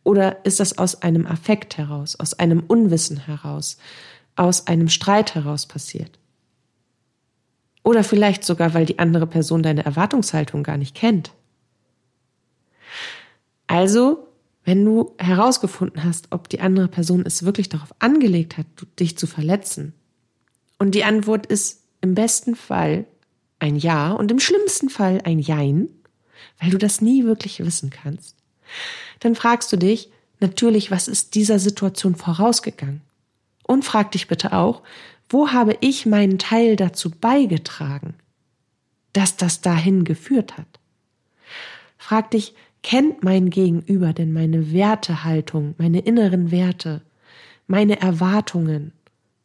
[0.03, 3.77] Oder ist das aus einem Affekt heraus, aus einem Unwissen heraus,
[4.37, 6.17] aus einem Streit heraus passiert?
[7.83, 11.31] Oder vielleicht sogar, weil die andere Person deine Erwartungshaltung gar nicht kennt.
[13.67, 14.27] Also,
[14.63, 18.65] wenn du herausgefunden hast, ob die andere Person es wirklich darauf angelegt hat,
[18.99, 19.93] dich zu verletzen,
[20.79, 23.05] und die Antwort ist im besten Fall
[23.59, 25.89] ein Ja und im schlimmsten Fall ein Jein,
[26.59, 28.35] weil du das nie wirklich wissen kannst,
[29.19, 33.01] dann fragst du dich natürlich, was ist dieser Situation vorausgegangen?
[33.67, 34.81] Und frag dich bitte auch,
[35.29, 38.15] wo habe ich meinen Teil dazu beigetragen,
[39.13, 40.79] dass das dahin geführt hat?
[41.97, 47.01] Frag dich, kennt mein Gegenüber denn meine Wertehaltung, meine inneren Werte,
[47.67, 48.93] meine Erwartungen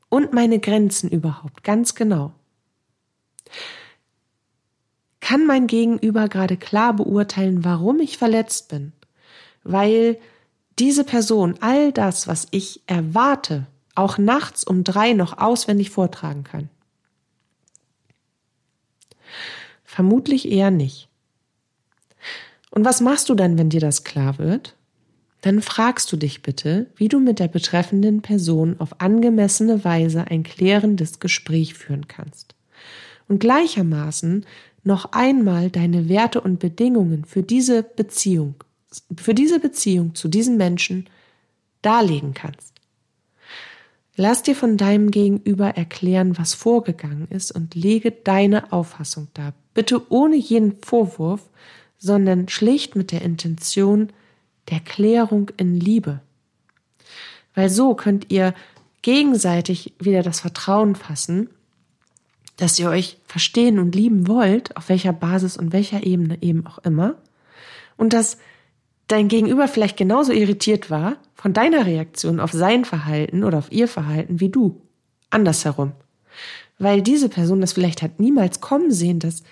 [0.09, 2.33] und meine Grenzen überhaupt ganz genau?
[5.19, 8.93] Kann mein Gegenüber gerade klar beurteilen, warum ich verletzt bin?
[9.65, 10.19] Weil
[10.79, 16.68] diese Person all das, was ich erwarte, auch nachts um drei noch auswendig vortragen kann?
[19.85, 21.09] Vermutlich eher nicht.
[22.70, 24.74] Und was machst du dann, wenn dir das klar wird?
[25.42, 30.44] Dann fragst du dich bitte, wie du mit der betreffenden Person auf angemessene Weise ein
[30.44, 32.55] klärendes Gespräch führen kannst.
[33.28, 34.46] Und gleichermaßen
[34.85, 38.55] noch einmal deine Werte und Bedingungen für diese Beziehung,
[39.16, 41.09] für diese Beziehung zu diesem Menschen
[41.83, 42.72] darlegen kannst.
[44.14, 49.55] Lass dir von deinem Gegenüber erklären, was vorgegangen ist und lege deine Auffassung dar.
[49.72, 51.48] Bitte ohne jeden Vorwurf,
[51.98, 54.11] sondern schlicht mit der Intention
[54.70, 56.20] der Klärung in Liebe.
[57.55, 58.55] Weil so könnt ihr
[59.01, 61.48] gegenseitig wieder das Vertrauen fassen,
[62.57, 66.79] dass ihr euch verstehen und lieben wollt, auf welcher Basis und welcher Ebene eben auch
[66.79, 67.16] immer,
[67.96, 68.38] und dass
[69.12, 73.88] dein Gegenüber vielleicht genauso irritiert war von deiner Reaktion auf sein Verhalten oder auf ihr
[73.88, 74.81] Verhalten wie du.
[75.31, 75.92] Andersherum.
[76.79, 79.42] Weil diese Person das vielleicht hat niemals kommen sehen, dass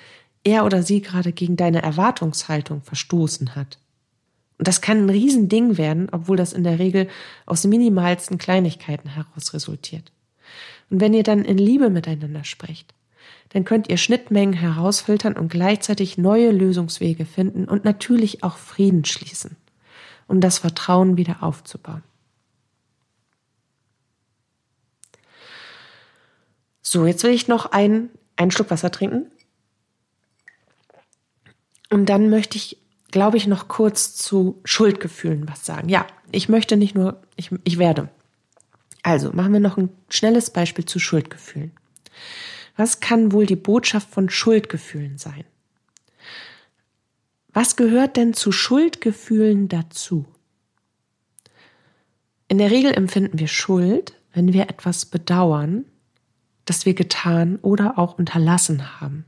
[0.42, 3.78] er oder sie gerade gegen deine Erwartungshaltung verstoßen hat.
[4.58, 7.08] Und das kann ein Riesending werden, obwohl das in der Regel
[7.46, 10.12] aus minimalsten Kleinigkeiten heraus resultiert.
[10.90, 12.94] Und wenn ihr dann in Liebe miteinander sprecht,
[13.50, 19.56] dann könnt ihr Schnittmengen herausfiltern und gleichzeitig neue Lösungswege finden und natürlich auch Frieden schließen,
[20.26, 22.02] um das Vertrauen wieder aufzubauen.
[26.80, 29.30] So, jetzt will ich noch einen, einen Schluck Wasser trinken.
[31.88, 32.78] Und dann möchte ich,
[33.10, 35.88] glaube ich, noch kurz zu Schuldgefühlen was sagen.
[35.88, 38.08] Ja, ich möchte nicht nur, ich, ich werde.
[39.02, 41.72] Also machen wir noch ein schnelles Beispiel zu Schuldgefühlen.
[42.76, 45.44] Was kann wohl die Botschaft von Schuldgefühlen sein?
[47.52, 50.24] Was gehört denn zu Schuldgefühlen dazu?
[52.48, 55.84] In der Regel empfinden wir Schuld, wenn wir etwas bedauern,
[56.64, 59.24] das wir getan oder auch unterlassen haben.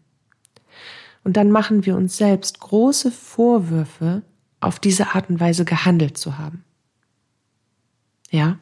[1.24, 4.22] Und dann machen wir uns selbst große Vorwürfe,
[4.60, 6.64] auf diese Art und Weise gehandelt zu haben.
[8.30, 8.58] Ja?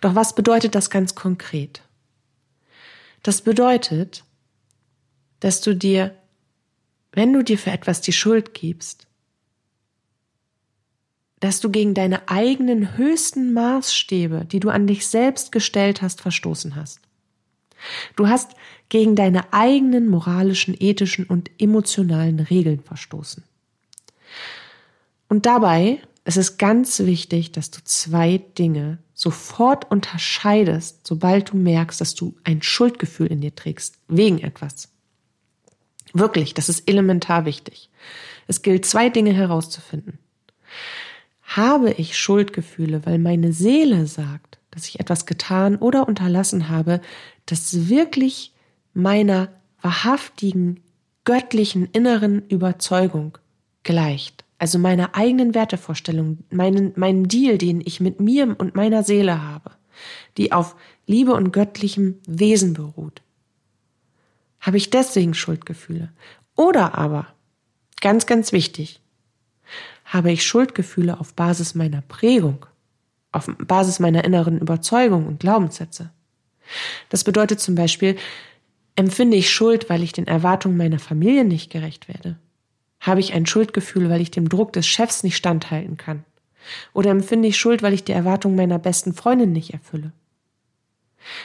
[0.00, 1.82] Doch was bedeutet das ganz konkret?
[3.22, 4.24] Das bedeutet,
[5.40, 6.14] dass du dir,
[7.12, 9.06] wenn du dir für etwas die Schuld gibst,
[11.40, 16.76] dass du gegen deine eigenen höchsten Maßstäbe, die du an dich selbst gestellt hast, verstoßen
[16.76, 17.00] hast.
[18.14, 18.52] Du hast
[18.90, 23.42] gegen deine eigenen moralischen, ethischen und emotionalen Regeln verstoßen.
[25.28, 32.00] Und dabei es ist ganz wichtig, dass du zwei Dinge sofort unterscheidest, sobald du merkst,
[32.00, 34.88] dass du ein Schuldgefühl in dir trägst, wegen etwas.
[36.12, 37.90] Wirklich, das ist elementar wichtig.
[38.46, 40.18] Es gilt, zwei Dinge herauszufinden.
[41.42, 47.00] Habe ich Schuldgefühle, weil meine Seele sagt, dass ich etwas getan oder unterlassen habe,
[47.46, 48.52] das wirklich
[48.92, 49.48] meiner
[49.82, 50.80] wahrhaftigen,
[51.24, 53.38] göttlichen inneren Überzeugung
[53.82, 59.42] gleicht, also meiner eigenen Wertevorstellung, meinen, meinen Deal, den ich mit mir und meiner Seele
[59.42, 59.70] habe,
[60.36, 63.22] die auf Liebe und göttlichem Wesen beruht,
[64.60, 66.12] habe ich deswegen Schuldgefühle.
[66.56, 67.28] Oder aber,
[68.02, 69.00] ganz, ganz wichtig,
[70.04, 72.66] habe ich Schuldgefühle auf Basis meiner Prägung,
[73.32, 76.10] auf Basis meiner inneren Überzeugung und Glaubenssätze.
[77.08, 78.16] Das bedeutet zum Beispiel,
[78.94, 82.38] empfinde ich Schuld, weil ich den Erwartungen meiner Familie nicht gerecht werde?
[83.00, 86.24] Habe ich ein Schuldgefühl, weil ich dem Druck des Chefs nicht standhalten kann?
[86.92, 90.12] Oder empfinde ich Schuld, weil ich die Erwartungen meiner besten Freundin nicht erfülle?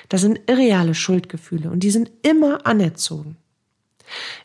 [0.09, 3.37] Das sind irreale Schuldgefühle und die sind immer anerzogen.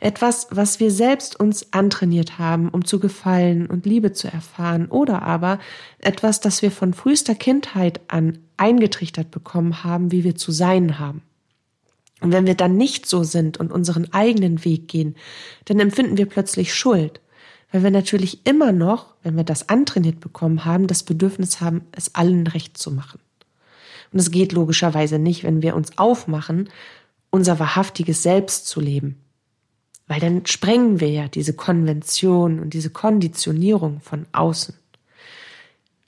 [0.01, 5.23] Etwas, was wir selbst uns antrainiert haben, um zu gefallen und Liebe zu erfahren, oder
[5.23, 5.59] aber
[5.99, 11.23] etwas, das wir von frühester Kindheit an eingetrichtert bekommen haben, wie wir zu sein haben.
[12.21, 15.17] Und wenn wir dann nicht so sind und unseren eigenen Weg gehen,
[15.65, 17.21] dann empfinden wir plötzlich Schuld,
[17.73, 22.15] weil wir natürlich immer noch, wenn wir das antrainiert bekommen haben, das Bedürfnis haben, es
[22.15, 23.21] allen recht zu machen.
[24.13, 26.69] Und es geht logischerweise nicht, wenn wir uns aufmachen,
[27.31, 29.17] unser wahrhaftiges Selbst zu leben,
[30.09, 34.75] weil dann sprengen wir ja diese Konvention und diese Konditionierung von außen.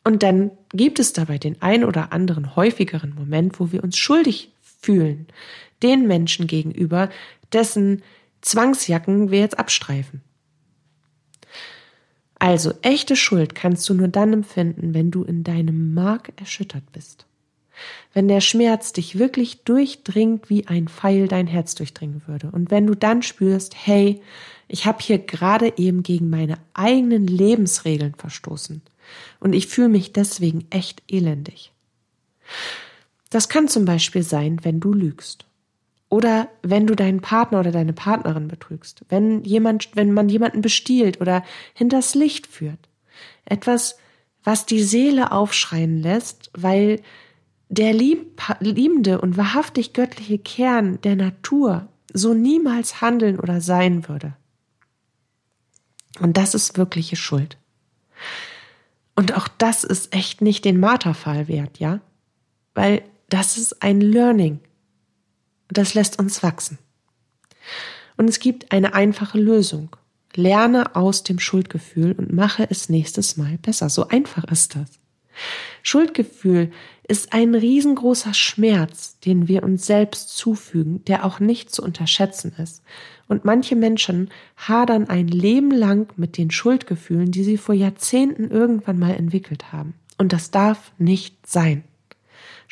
[0.05, 4.51] Und dann gibt es dabei den ein oder anderen häufigeren Moment, wo wir uns schuldig
[4.81, 5.29] fühlen,
[5.83, 7.11] den Menschen gegenüber,
[7.53, 8.03] dessen
[8.40, 10.23] Zwangsjacken wir jetzt abstreifen.
[12.38, 17.27] Also echte Schuld kannst du nur dann empfinden, wenn du in deinem Mark erschüttert bist
[18.12, 22.51] wenn der Schmerz dich wirklich durchdringt, wie ein Pfeil dein Herz durchdringen würde.
[22.51, 24.21] Und wenn du dann spürst, hey,
[24.68, 28.83] ich habe hier gerade eben gegen meine eigenen Lebensregeln verstoßen
[29.40, 31.73] und ich fühle mich deswegen echt elendig.
[33.31, 35.47] Das kann zum Beispiel sein, wenn du lügst.
[36.12, 41.22] Oder wenn du deinen Partner oder deine Partnerin betrügst, wenn jemand, wenn man jemanden bestiehlt
[41.22, 42.90] oder hinters Licht führt.
[43.46, 43.96] Etwas,
[44.44, 47.01] was die Seele aufschreien lässt, weil
[47.70, 54.35] der lieb, liebende und wahrhaftig göttliche Kern der Natur so niemals handeln oder sein würde.
[56.20, 57.57] Und das ist wirkliche Schuld.
[59.16, 62.01] Und auch das ist echt nicht den Marterfall wert, ja?
[62.75, 64.61] Weil das ist ein Learning.
[65.73, 66.79] Das lässt uns wachsen.
[68.17, 69.97] Und es gibt eine einfache Lösung.
[70.35, 73.89] Lerne aus dem Schuldgefühl und mache es nächstes Mal besser.
[73.89, 74.89] So einfach ist das.
[75.83, 76.71] Schuldgefühl
[77.09, 82.83] ist ein riesengroßer Schmerz, den wir uns selbst zufügen, der auch nicht zu unterschätzen ist.
[83.29, 88.99] Und manche Menschen hadern ein Leben lang mit den Schuldgefühlen, die sie vor Jahrzehnten irgendwann
[88.99, 89.95] mal entwickelt haben.
[90.19, 91.85] Und das darf nicht sein.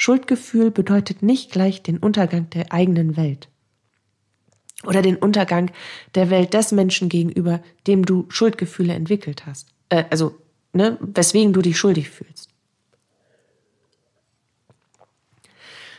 [0.01, 3.51] Schuldgefühl bedeutet nicht gleich den Untergang der eigenen Welt
[4.87, 5.71] oder den Untergang
[6.15, 9.69] der Welt des Menschen gegenüber, dem du Schuldgefühle entwickelt hast.
[9.91, 10.39] Äh, also,
[10.73, 12.49] ne, weswegen du dich schuldig fühlst.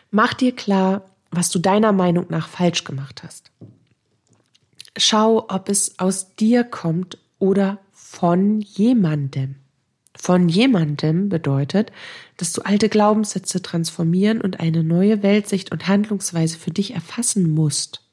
[0.09, 3.51] Mach dir klar, was du deiner Meinung nach falsch gemacht hast.
[4.97, 9.60] Schau, ob es aus dir kommt oder von jemandem.
[10.21, 11.91] Von jemandem bedeutet,
[12.37, 18.03] dass du alte Glaubenssätze transformieren und eine neue Weltsicht und Handlungsweise für dich erfassen musst.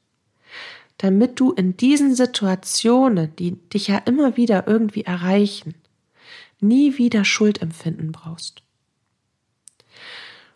[0.97, 5.75] Damit du in diesen Situationen, die dich ja immer wieder irgendwie erreichen,
[6.59, 8.63] nie wieder Schuld empfinden brauchst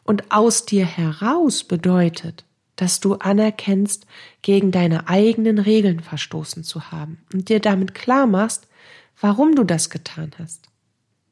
[0.04, 2.46] und aus dir heraus bedeutet,
[2.78, 4.08] dass du anerkennst,
[4.42, 8.68] gegen deine eigenen Regeln verstoßen zu haben und dir damit klar machst,
[9.22, 10.73] warum du das getan hast.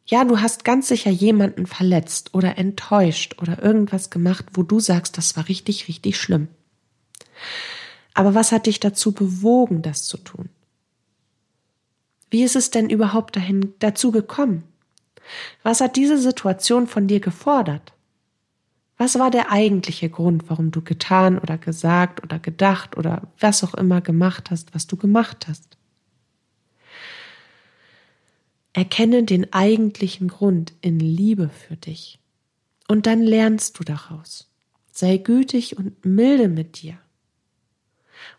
[0.06, 5.18] Ja, du hast ganz sicher jemanden verletzt oder enttäuscht oder irgendwas gemacht, wo du sagst,
[5.18, 6.48] das war richtig, richtig schlimm.
[8.14, 10.50] Aber was hat dich dazu bewogen, das zu tun?
[12.30, 14.64] Wie ist es denn überhaupt dahin dazu gekommen?
[15.64, 17.94] Was hat diese Situation von dir gefordert?
[18.98, 23.74] Was war der eigentliche Grund, warum du getan oder gesagt oder gedacht oder was auch
[23.74, 25.78] immer gemacht hast, was du gemacht hast?
[28.74, 32.20] Erkenne den eigentlichen Grund in Liebe für dich.
[32.88, 34.50] Und dann lernst du daraus.
[34.92, 36.98] Sei gütig und milde mit dir.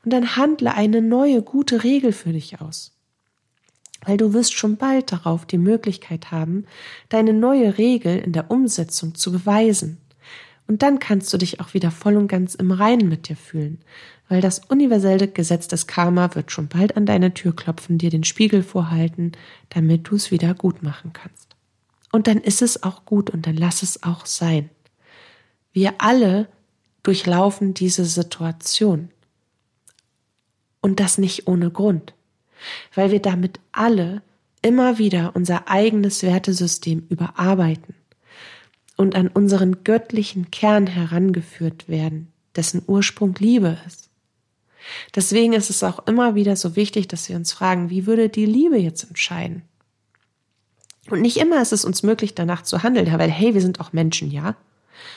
[0.04, 2.92] Und dann handle eine neue, gute Regel für dich aus.
[4.04, 6.66] Weil du wirst schon bald darauf die Möglichkeit haben,
[7.08, 9.98] deine neue Regel in der Umsetzung zu beweisen.
[10.72, 13.80] Und dann kannst du dich auch wieder voll und ganz im Reinen mit dir fühlen,
[14.30, 18.24] weil das universelle Gesetz des Karma wird schon bald an deine Tür klopfen, dir den
[18.24, 19.32] Spiegel vorhalten,
[19.68, 21.56] damit du es wieder gut machen kannst.
[22.10, 24.70] Und dann ist es auch gut und dann lass es auch sein.
[25.74, 26.48] Wir alle
[27.02, 29.10] durchlaufen diese Situation.
[30.80, 32.14] Und das nicht ohne Grund,
[32.94, 34.22] weil wir damit alle
[34.62, 37.94] immer wieder unser eigenes Wertesystem überarbeiten
[39.02, 44.10] und an unseren göttlichen Kern herangeführt werden, dessen Ursprung Liebe ist.
[45.16, 48.46] Deswegen ist es auch immer wieder so wichtig, dass wir uns fragen, wie würde die
[48.46, 49.62] Liebe jetzt entscheiden?
[51.10, 53.92] Und nicht immer ist es uns möglich, danach zu handeln, weil hey, wir sind auch
[53.92, 54.54] Menschen, ja?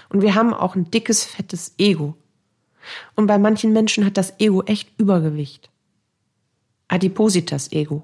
[0.09, 2.15] Und wir haben auch ein dickes, fettes Ego.
[3.15, 5.69] Und bei manchen Menschen hat das Ego echt Übergewicht.
[6.87, 8.03] Adipositas Ego.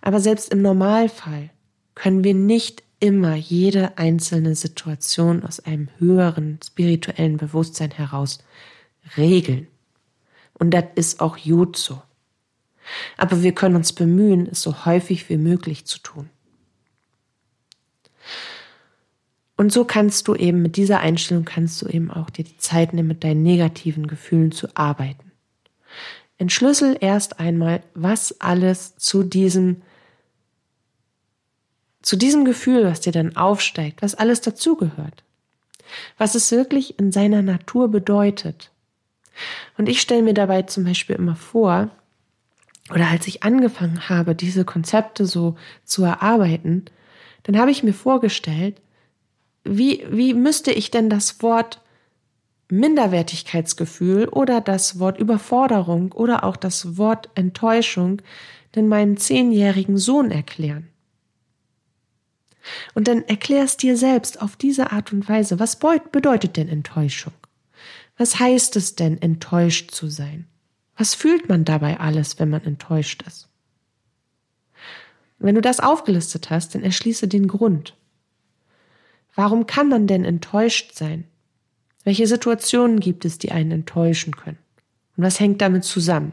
[0.00, 1.50] Aber selbst im Normalfall
[1.94, 8.38] können wir nicht immer jede einzelne Situation aus einem höheren spirituellen Bewusstsein heraus
[9.16, 9.68] regeln.
[10.54, 12.02] Und das ist auch gut so.
[13.16, 16.30] Aber wir können uns bemühen, es so häufig wie möglich zu tun.
[19.56, 22.92] Und so kannst du eben mit dieser Einstellung kannst du eben auch dir die Zeit
[22.92, 25.32] nehmen, mit deinen negativen Gefühlen zu arbeiten.
[26.38, 29.82] Entschlüssel erst einmal, was alles zu diesem
[32.06, 35.24] zu diesem Gefühl, was dir dann aufsteigt, was alles dazugehört.
[36.18, 38.70] Was es wirklich in seiner Natur bedeutet.
[39.76, 41.90] Und ich stelle mir dabei zum Beispiel immer vor,
[42.90, 46.84] oder als ich angefangen habe, diese Konzepte so zu erarbeiten,
[47.42, 48.80] dann habe ich mir vorgestellt,
[49.64, 51.80] wie, wie müsste ich denn das Wort
[52.68, 58.22] Minderwertigkeitsgefühl oder das Wort Überforderung oder auch das Wort Enttäuschung
[58.76, 60.88] denn meinem zehnjährigen Sohn erklären?
[62.94, 67.32] Und dann erklärst dir selbst auf diese Art und Weise, was bedeutet denn Enttäuschung?
[68.16, 70.46] Was heißt es denn, enttäuscht zu sein?
[70.96, 73.48] Was fühlt man dabei alles, wenn man enttäuscht ist?
[75.38, 77.94] wenn du das aufgelistet hast, dann erschließe den Grund.
[79.34, 81.24] Warum kann man denn enttäuscht sein?
[82.04, 84.58] Welche Situationen gibt es, die einen enttäuschen können?
[85.16, 86.32] Und was hängt damit zusammen?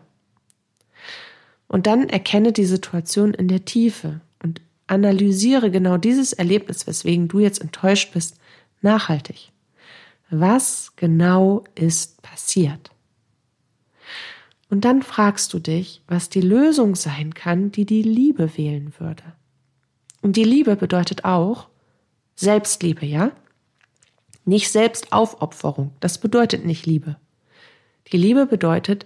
[1.67, 4.21] Und dann erkenne die Situation in der Tiefe
[4.88, 8.38] analysiere genau dieses Erlebnis, weswegen du jetzt enttäuscht bist,
[8.81, 9.51] nachhaltig.
[10.29, 12.91] Was genau ist passiert?
[14.69, 19.23] Und dann fragst du dich, was die Lösung sein kann, die die Liebe wählen würde.
[20.21, 21.69] Und die Liebe bedeutet auch,
[22.36, 23.31] Selbstliebe, ja?
[24.45, 27.17] Nicht Selbstaufopferung, das bedeutet nicht Liebe.
[28.11, 29.05] Die Liebe bedeutet,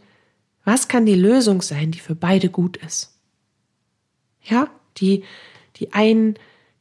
[0.63, 3.19] was kann die Lösung sein, die für beide gut ist?
[4.41, 5.23] Ja, die,
[5.79, 6.35] die einen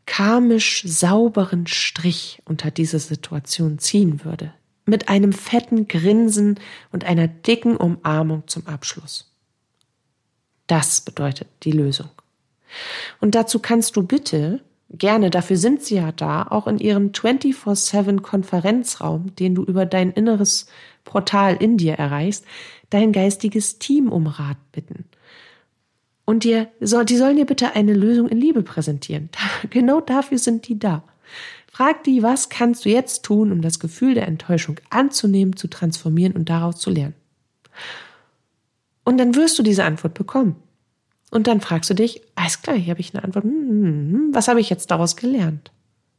[0.07, 4.53] karmisch sauberen Strich unter diese Situation ziehen würde.
[4.85, 6.61] Mit einem fetten Grinsen
[6.93, 9.33] und einer dicken Umarmung zum Abschluss.
[10.69, 12.09] Das bedeutet die Lösung.
[13.21, 18.21] Und dazu kannst du bitte Gerne, dafür sind sie ja da, auch in ihrem 24-7
[18.21, 20.69] Konferenzraum, den du über dein inneres
[21.05, 22.45] Portal in dir erreichst,
[22.91, 25.07] dein geistiges Team um Rat bitten.
[26.27, 29.31] Und dir, die sollen dir bitte eine Lösung in Liebe präsentieren.
[29.71, 31.03] Genau dafür sind die da.
[31.73, 36.35] Frag die, was kannst du jetzt tun, um das Gefühl der Enttäuschung anzunehmen, zu transformieren
[36.35, 37.15] und daraus zu lernen.
[39.05, 40.57] Und dann wirst du diese Antwort bekommen.
[41.31, 43.45] Und dann fragst du dich, alles klar, hier habe ich eine Antwort.
[43.45, 45.71] Hm, hm, hm, was habe ich jetzt daraus gelernt?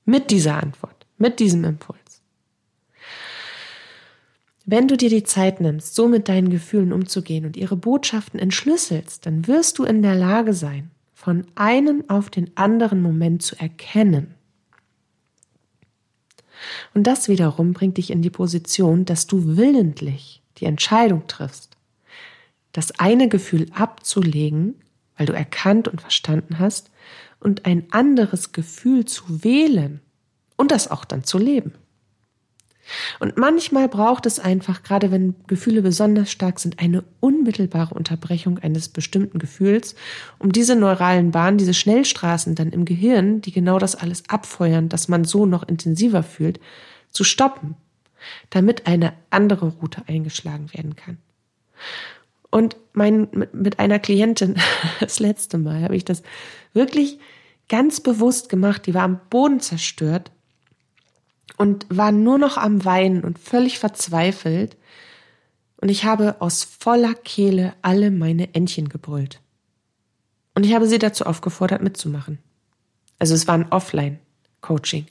[0.05, 1.99] Mit dieser Antwort, mit diesem Impuls.
[4.67, 9.25] Wenn du dir die Zeit nimmst, so mit deinen Gefühlen umzugehen und ihre Botschaften entschlüsselst,
[9.25, 14.35] dann wirst du in der Lage sein, von einem auf den anderen Moment zu erkennen.
[16.93, 21.77] Und das wiederum bringt dich in die Position, dass du willentlich die Entscheidung triffst,
[22.73, 24.75] das eine Gefühl abzulegen
[25.17, 26.91] weil du erkannt und verstanden hast,
[27.39, 30.01] und ein anderes Gefühl zu wählen
[30.55, 31.73] und das auch dann zu leben.
[33.19, 38.89] Und manchmal braucht es einfach, gerade wenn Gefühle besonders stark sind, eine unmittelbare Unterbrechung eines
[38.89, 39.95] bestimmten Gefühls,
[40.39, 45.07] um diese neuralen Bahnen, diese Schnellstraßen dann im Gehirn, die genau das alles abfeuern, dass
[45.07, 46.59] man so noch intensiver fühlt,
[47.11, 47.75] zu stoppen,
[48.49, 51.17] damit eine andere Route eingeschlagen werden kann.
[52.49, 54.55] Und mein, mit, einer Klientin,
[54.99, 56.23] das letzte Mal, habe ich das
[56.73, 57.19] wirklich
[57.69, 58.85] ganz bewusst gemacht.
[58.85, 60.31] Die war am Boden zerstört
[61.55, 64.75] und war nur noch am Weinen und völlig verzweifelt.
[65.79, 69.39] Und ich habe aus voller Kehle alle meine Entchen gebrüllt.
[70.55, 72.39] Und ich habe sie dazu aufgefordert, mitzumachen.
[73.19, 74.19] Also es war ein Offline.
[74.61, 75.05] Coaching.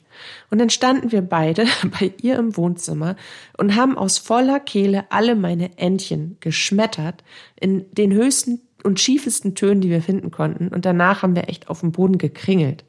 [0.51, 1.65] Und dann standen wir beide
[1.99, 3.15] bei ihr im Wohnzimmer
[3.57, 7.23] und haben aus voller Kehle alle meine Entchen geschmettert
[7.59, 10.67] in den höchsten und schiefesten Tönen, die wir finden konnten.
[10.67, 12.83] Und danach haben wir echt auf dem Boden gekringelt.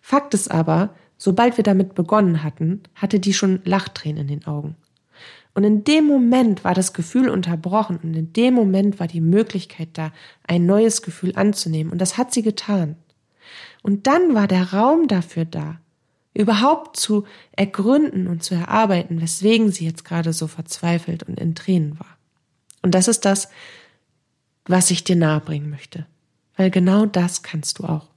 [0.00, 4.76] Fakt ist aber, sobald wir damit begonnen hatten, hatte die schon Lachtränen in den Augen.
[5.54, 9.88] Und in dem Moment war das Gefühl unterbrochen und in dem Moment war die Möglichkeit
[9.94, 10.12] da,
[10.46, 11.90] ein neues Gefühl anzunehmen.
[11.90, 12.96] Und das hat sie getan.
[13.82, 15.80] Und dann war der Raum dafür da,
[16.34, 21.98] überhaupt zu ergründen und zu erarbeiten, weswegen sie jetzt gerade so verzweifelt und in Tränen
[21.98, 22.18] war.
[22.82, 23.48] Und das ist das,
[24.66, 26.04] was ich dir nahebringen möchte.
[26.56, 28.08] Weil genau das kannst du auch.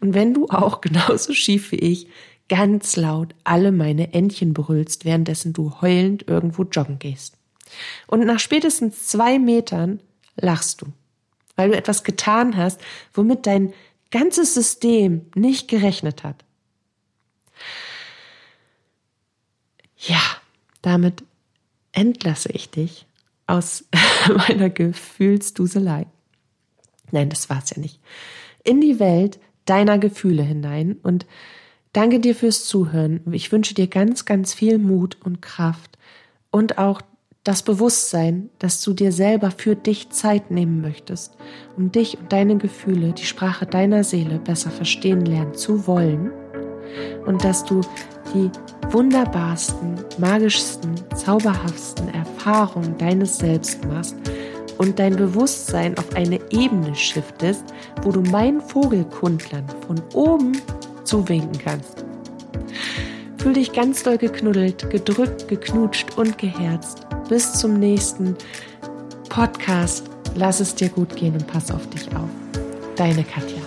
[0.00, 2.08] Und wenn du auch genauso schief wie ich
[2.48, 7.36] ganz laut alle meine Entchen brüllst, währenddessen du heulend irgendwo joggen gehst.
[8.08, 10.00] Und nach spätestens zwei Metern
[10.36, 10.86] lachst du,
[11.54, 12.80] weil du etwas getan hast,
[13.14, 13.72] womit dein
[14.10, 16.44] ganzes System nicht gerechnet hat.
[19.96, 20.20] Ja,
[20.82, 21.22] damit
[21.92, 23.06] entlasse ich dich
[23.46, 23.84] aus
[24.48, 26.06] meiner Gefühlsduselei.
[27.12, 28.00] Nein, das war's ja nicht.
[28.64, 29.38] In die Welt
[29.70, 31.26] deiner Gefühle hinein und
[31.92, 33.20] danke dir fürs Zuhören.
[33.30, 35.96] Ich wünsche dir ganz, ganz viel Mut und Kraft
[36.50, 37.00] und auch
[37.44, 41.36] das Bewusstsein, dass du dir selber für dich Zeit nehmen möchtest,
[41.76, 46.32] um dich und deine Gefühle, die Sprache deiner Seele besser verstehen lernen zu wollen
[47.24, 47.80] und dass du
[48.34, 48.50] die
[48.90, 54.16] wunderbarsten, magischsten, zauberhaftsten Erfahrungen deines Selbst machst
[54.80, 57.64] und dein Bewusstsein auf eine Ebene shiftest,
[58.02, 60.52] wo du mein Vogelkundlern von oben
[61.04, 62.02] zuwinken kannst.
[63.36, 67.06] Fühl dich ganz doll geknuddelt, gedrückt, geknutscht und geherzt.
[67.28, 68.34] Bis zum nächsten
[69.28, 70.08] Podcast.
[70.34, 72.30] Lass es dir gut gehen und pass auf dich auf.
[72.96, 73.59] Deine Katja.